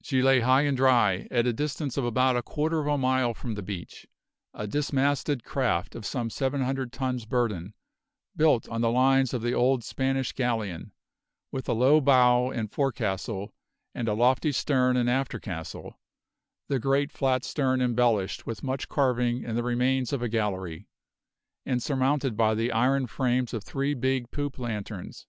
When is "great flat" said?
16.78-17.44